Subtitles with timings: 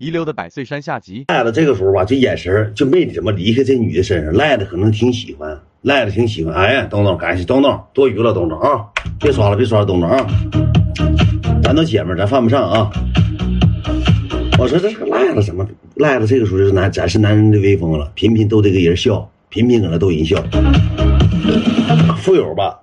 [0.00, 1.26] 遗留的百岁山下集。
[1.28, 4.32] 赖子这个时候吧，这眼神就没怎么离开这女的身上。
[4.32, 6.54] 赖子可能挺喜欢，赖子挺喜欢。
[6.54, 8.80] 哎呀，东东，感谢东东，多余了，东东啊，
[9.20, 10.26] 别刷了，别刷了，东东啊，
[11.62, 12.90] 咱都姐们，咱犯不上啊。
[14.58, 20.42] 我说这是个赖子，怎么赖子这个时候就是男展示男人的威风了，频频逗这个人笑，频频搁那逗人笑。
[22.16, 22.74] 富有吧，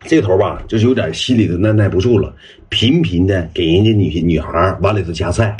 [0.00, 2.34] 这头吧就是有点心里头耐耐不住了，
[2.68, 5.56] 频频的给人家女女孩往里头夹菜，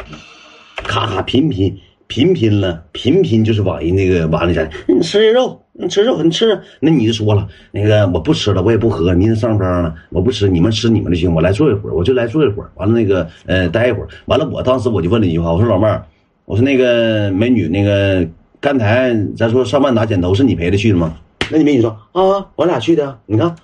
[0.84, 1.74] 咔咔频频
[2.06, 4.68] 频频了，频频就是往人那个碗里夹。
[4.86, 6.60] 你吃肉，你吃肉，你吃。
[6.80, 12.70] 那女的说了，那个我不吃了，我也不喝，明天上班了，我不吃，你们吃你们的行，我来坐一会儿，我就来坐一会儿。
[12.74, 16.04] 完了那个呃待一会儿，完了我当时我就问了一句话，我说老妹儿，
[16.44, 18.26] 我说那个美女，那个
[18.60, 21.16] 刚才咱说上万拿剪头是你陪她去的吗？
[21.50, 23.18] 那你美女说啊，我俩去的。
[23.24, 23.54] 你看，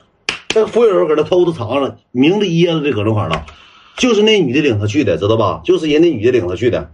[0.49, 3.45] 这个服务员搁那偷偷藏着，明着掖着的搁那块了，
[3.99, 5.61] 就是那女的领他去的，知道吧？
[5.65, 6.89] 就是人那女的领他去的，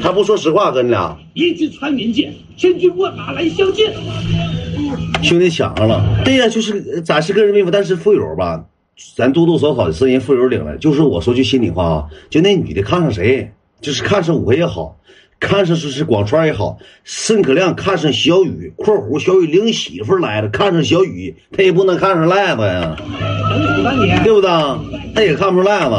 [0.00, 1.16] 他不说实话跟你俩。
[1.34, 3.92] 一句传民间，千军万马来相见。
[5.22, 8.64] 兄弟想上了，对呀，就是咱是个人威风，但是富友吧，
[9.14, 10.76] 咱多多少少是人富友领的。
[10.78, 14.98] 就是我说句心里话啊，就那女的看上谁，就是看上我也好，
[15.38, 22.96] 看上是是广川也好，申可亮看上小雨（括弧小雨领媳妇来了），看上小雨，他也不能看上赖子呀！
[24.24, 24.50] 对不对？
[25.14, 25.94] 他也看不上赖子。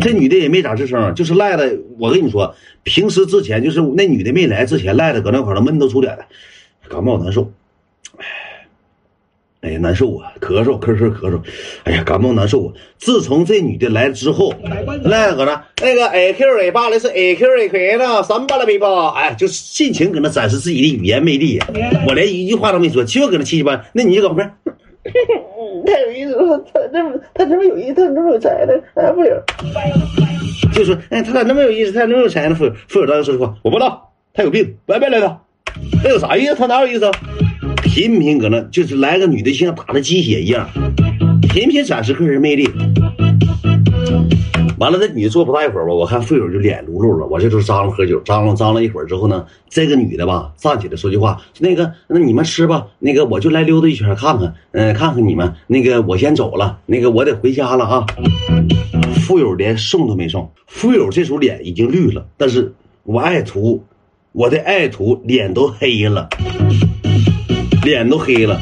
[0.00, 1.84] 这女的也没咋吱声，就是赖子。
[1.98, 6.24] 我跟你说，平时之前就是那女的没来之前，赖子搁那块儿闷头出脸的，
[6.88, 7.46] 感冒难受，哎，
[9.64, 11.40] 哎呀难受啊，咳嗽咳咳咳嗽，
[11.84, 12.72] 哎呀感冒难受啊。
[12.98, 14.52] 自从这女的来了之后，
[15.04, 19.10] 来搁那那个 A Q A 八的是 A Q A 亏呢，三八了没吧？
[19.16, 21.58] 哎，就尽情搁那展示自己的语言魅力。
[22.06, 23.82] 我连一句话都没说，就搁那七七八。
[23.94, 24.52] 那你就搁旁边。
[25.86, 29.32] 太有意思了，他这么他这么有意思，他这么有才的，哎不行，
[30.72, 32.54] 就说，哎，他咋那么有意思，他咋那么有才呢？
[32.54, 35.38] 富富有当时说实话，我不知道，他有病，拜拜来的，
[36.02, 36.54] 那有啥意思？
[36.54, 37.10] 他哪有意思？
[37.94, 40.68] 频频搁那就是来个女的，像打了鸡血一样，
[41.42, 42.68] 频频展示个人魅力。
[44.78, 58.06] 完了，这女的坐不大一会儿吧，我看富友就脸噜噜了，我这都张罗喝酒，张罗张罗一会儿之后呢，这个女的吧站起来说句话，那个那你们吃吧，那个我就来溜达一圈看看，嗯、看看你们，那个我先走了，那个我得回家了啊。
[59.24, 62.74] 富友连送都没送，富友这时候脸已经绿了，但是
[63.04, 63.84] 我爱徒，
[64.32, 66.28] 我的爱徒脸都黑了，
[67.84, 68.58] 脸都黑了。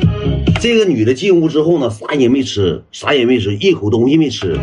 [0.60, 4.58] 这个女的进屋之后呢，啥也没吃，啥也没吃，一口东西没吃。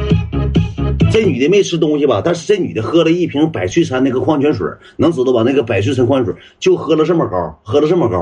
[1.11, 5.43] 这女的没吃东西吧，但是这女的喝了一瓶百岁山那个矿泉水，能知道吧？
[5.43, 8.21] 那个百岁山矿泉水就喝了这么高，喝了这么高。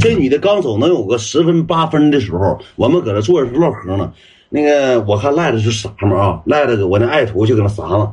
[0.00, 4.12] 这女的刚走能有个十分八分的时候，我们搁那坐着唠嗑呢。
[4.48, 8.12] 那个我看赖子是啥嘛啊，赖子我那爱徒就搁那撒嘛，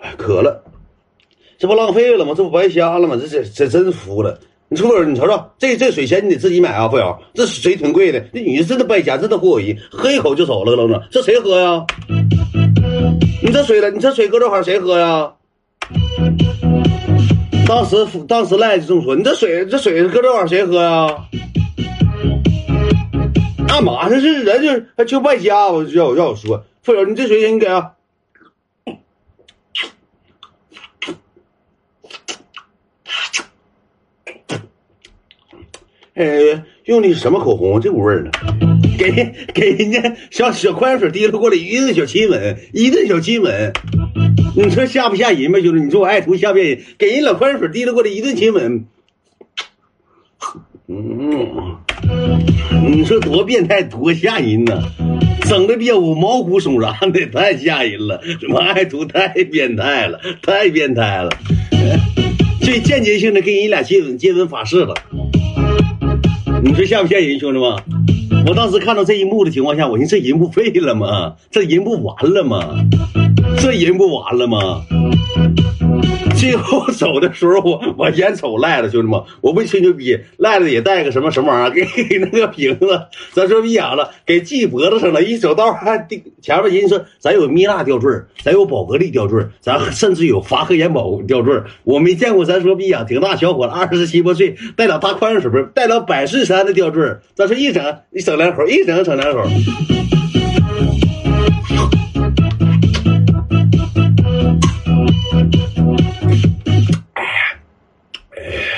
[0.00, 0.62] 哎，渴了，
[1.58, 2.32] 这不浪费了吗？
[2.36, 3.18] 这不白瞎了吗？
[3.20, 4.38] 这这这真服了。
[4.70, 8.18] 你富友，你瞅瞅，这这水钱你得自己买啊，富友，这水挺贵的。
[8.32, 11.84] 这女的真的败家，真的过瘾，喝一口就走了，愣着，这谁喝呀？
[13.42, 15.30] 你这水了，你这水搁这块谁喝呀？
[17.66, 21.08] 当时当时赖就这么说，你这水这水搁这块谁喝呀？
[23.68, 24.08] 干嘛？
[24.08, 27.90] 这是人就就败家，我就要要我说，富友，你这水钱你给啊？
[36.14, 37.80] 哎，用的是什么口红？
[37.80, 38.30] 这股味儿呢？
[38.96, 43.72] 给给人家小小矿泉水提溜过来，一顿小亲吻，一顿小亲吻，
[44.56, 45.82] 你说吓不吓人吧，兄弟？
[45.82, 46.78] 你说我爱徒吓不吓人？
[46.96, 48.84] 给人老矿泉水提溜过来一顿亲吻，
[50.86, 51.76] 嗯，
[52.88, 54.80] 你说多变态，多吓人呐！
[55.48, 58.20] 整的比我毛骨悚然的，太吓人了。
[58.40, 61.30] 这妈爱徒太变态了，太变态了，
[62.62, 64.94] 最间接性的给人俩接吻接吻法式了。
[66.66, 67.76] 你说吓不吓人，兄弟们？
[68.46, 71.34] 我当时看到这一幕的情况下，我寻思这人不废了吗？
[71.50, 72.74] 这人不完了吗？
[73.60, 74.82] 这人不完了吗？
[76.36, 83.00] 最后走的时候，我我眼瞅赖了，兄弟们，我不吹牛逼，赖了也带个什么什么玩意儿，给给那个瓶子，
[83.32, 85.22] 咱说逼养了，给系脖子上了。
[85.22, 86.06] 一走道还
[86.42, 88.10] 前面人说咱有蜜蜡吊坠，
[88.42, 91.54] 咱有宝格丽吊坠，咱甚至有法和元宝吊坠。
[91.84, 97.82] 我没见过，咱说逼养挺大小伙子，二十七八岁，带俩大矿泉水瓶，带俩百岁山的吊坠，咱说一整
[98.12, 99.42] 一整两口，一整整两口。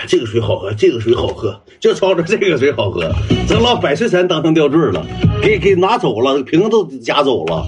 [0.07, 3.11] 这个水好喝，这个水好喝，就抄着这个水好喝，
[3.49, 5.05] 这老百岁山当成吊坠了，
[5.43, 7.67] 给给拿走了，瓶子都夹走了。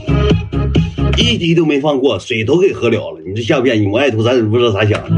[1.17, 3.21] 一滴都没放过，水都给喝了了。
[3.27, 3.91] 你这吓不吓人？
[3.91, 5.11] 我爱徒咱也不知道咋想的，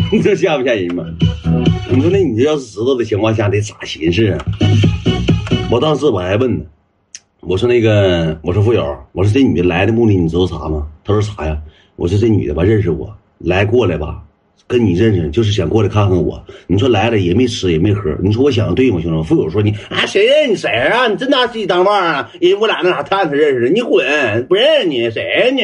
[0.10, 1.04] 你这吓不吓人吗？
[1.90, 4.38] 你说那你这要是知道的情况下得咋寻思啊？
[5.70, 6.64] 我当时我还问呢，
[7.40, 10.86] 我说那个，我说富友，我说这女的来的目的你知道啥吗？
[11.04, 11.58] 他说啥呀？
[11.96, 14.22] 我说这女的吧认识我，来过来吧，
[14.70, 16.40] 跟你认识就是想过来看看我。
[16.68, 19.22] 你说来了也没吃也没喝，你说我想的对吗，兄弟？
[19.28, 21.08] 富友说你啊谁认你谁啊？
[21.08, 22.30] 你真拿自己当腕啊？
[22.40, 24.06] 人我俩那啥探他认识的，你滚，
[24.48, 25.62] 不认识你谁呀你？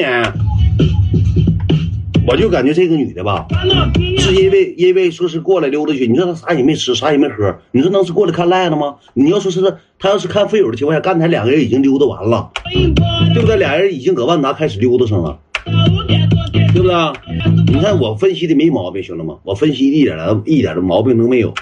[2.27, 3.47] 我就感觉这个女的吧，
[4.19, 8.97] 是因为因为说是过来溜达去，你说她啥也没吃，啥也没喝，你说能是过来看赖了吗？
[9.15, 9.61] 你要说是
[10.01, 12.51] 她要是看费友的情况下，刚才两个人已经溜达完了，
[13.33, 13.57] 对不对？
[13.57, 15.39] 俩人已经搁万达开始溜达上了，
[16.77, 17.75] 对不对？
[17.75, 21.55] 你看我分析的没毛病，兄弟们，我分析一点的一点的毛病都没有。